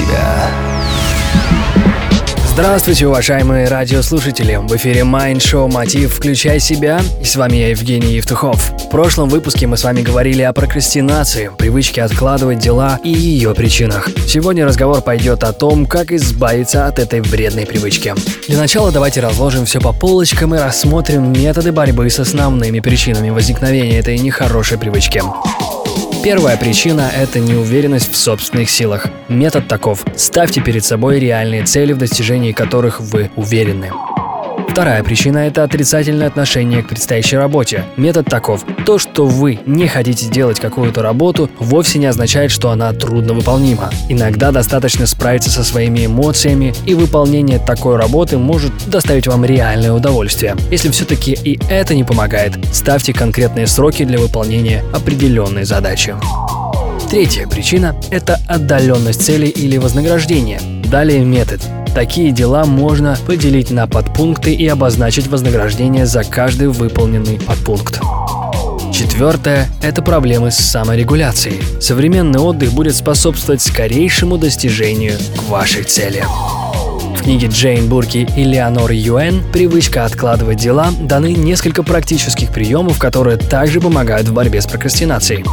[0.00, 0.50] себя.
[2.52, 4.56] Здравствуйте, уважаемые радиослушатели!
[4.56, 6.14] В эфире Mind Show «Мотив.
[6.14, 8.72] Включай себя» и с вами я, Евгений Евтухов.
[8.86, 14.08] В прошлом выпуске мы с вами говорили о прокрастинации, привычке откладывать дела и ее причинах.
[14.26, 18.14] Сегодня разговор пойдет о том, как избавиться от этой вредной привычки.
[18.48, 23.98] Для начала давайте разложим все по полочкам и рассмотрим методы борьбы с основными причинами возникновения
[23.98, 25.22] этой нехорошей привычки.
[26.22, 29.06] Первая причина– это неуверенность в собственных силах.
[29.28, 33.90] Метод таков– ставьте перед собой реальные цели, в достижении которых вы уверены.
[34.70, 37.84] Вторая причина– это отрицательное отношение к предстоящей работе.
[37.96, 38.64] Метод таков.
[38.86, 43.90] То, что вы не хотите делать какую-то работу, вовсе не означает, что она трудно выполнима.
[44.08, 50.54] Иногда достаточно справиться со своими эмоциями, и выполнение такой работы может доставить вам реальное удовольствие.
[50.70, 56.14] Если все-таки и это не помогает, ставьте конкретные сроки для выполнения определенной задачи.
[57.10, 60.60] Третья причина– это отдаленность целей или вознаграждения.
[60.90, 61.60] Далее метод.
[61.94, 68.00] Такие дела можно поделить на подпункты и обозначить вознаграждение за каждый выполненный подпункт.
[68.92, 71.60] Четвертое– это проблемы с саморегуляцией.
[71.80, 75.14] Современный отдых будет способствовать скорейшему достижению
[75.48, 76.24] вашей цели.
[77.16, 83.36] В книге Джейн Бурки и Леонор Юэн «Привычка откладывать дела» даны несколько практических приемов, которые
[83.36, 85.44] также помогают в борьбе с прокрастинацией.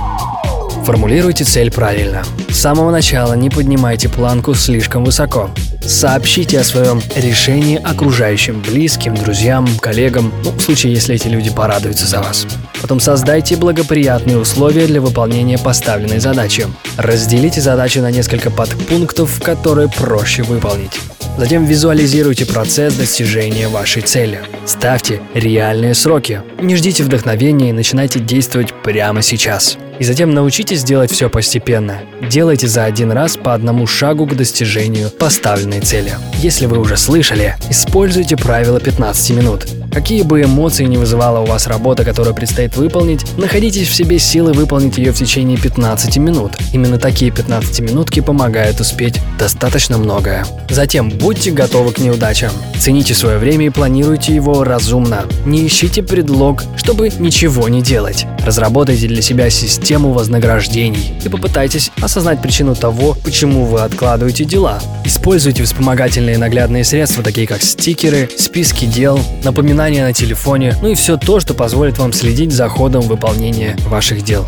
[0.88, 2.24] Формулируйте цель правильно.
[2.50, 5.50] С самого начала не поднимайте планку слишком высоко.
[5.82, 12.08] Сообщите о своем решении окружающим, близким, друзьям, коллегам, ну, в случае, если эти люди порадуются
[12.08, 12.48] за вас.
[12.82, 16.66] Потом создайте благоприятные условия для выполнения поставленной задачи.
[16.96, 20.98] Разделите задачу на несколько подпунктов, которые проще выполнить.
[21.38, 24.40] Затем визуализируйте процесс достижения вашей цели.
[24.66, 26.44] Ставьте реальные сроки.
[26.62, 29.78] Не ждите вдохновения и начинайте действовать прямо сейчас.
[30.00, 32.00] И затем научитесь делать все постепенно.
[32.30, 36.14] Делайте за один раз по одному шагу к достижению поставленной цели.
[36.36, 39.66] Если вы уже слышали, используйте правило 15 минут.
[39.98, 44.54] Какие бы эмоции не вызывала у вас работа, которую предстоит выполнить, находите в себе силы
[44.54, 46.52] выполнить ее в течение 15 минут.
[46.72, 50.46] Именно такие 15 минутки помогают успеть достаточно многое.
[50.70, 52.52] Затем будьте готовы к неудачам.
[52.78, 55.26] Цените свое время и планируйте его разумно.
[55.48, 58.28] Не ищите предлог, чтобы ничего не делать.
[58.46, 64.80] Разработайте для себя систему вознаграждений и попытайтесь осознать причину того, почему вы откладываете дела.
[65.06, 71.18] Используйте вспомогательные наглядные средства, такие как стикеры, списки дел, напоминания на телефоне, ну и все
[71.18, 74.48] то, что позволит вам следить за ходом выполнения ваших дел.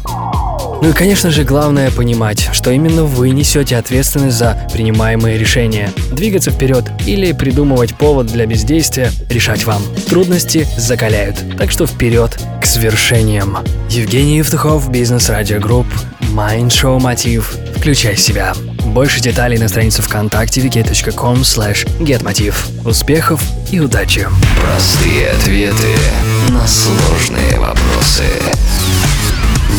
[0.82, 5.92] Ну и, конечно же, главное понимать, что именно вы несете ответственность за принимаемые решения.
[6.14, 9.82] Двигаться вперед или придумывать повод для бездействия решать вам.
[10.10, 13.58] Трудности закаляют, так что вперед к свершениям.
[13.90, 15.88] Евгений Евтухов, Бизнес Радио Групп,
[16.34, 17.58] Mind Show Мотив.
[17.76, 18.54] Включай себя.
[18.90, 22.56] Больше деталей на странице ВКонтакте wiki.com slash getmotiv.
[22.84, 23.40] Успехов
[23.72, 24.28] и удачи!
[24.60, 25.96] Простые ответы
[26.50, 28.24] на сложные вопросы.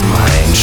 [0.01, 0.55] Mind